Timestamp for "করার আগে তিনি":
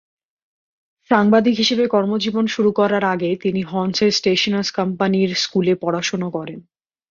2.71-3.61